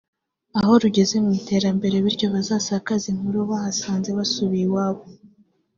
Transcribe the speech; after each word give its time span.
aho 0.59 0.73
rugeze 0.83 1.15
mu 1.23 1.31
iterambere 1.39 1.95
bityo 2.05 2.27
bazasakaze 2.35 3.05
inkuru 3.13 3.39
bahasanze 3.51 4.09
basubiye 4.17 4.65
iwabo” 4.67 5.03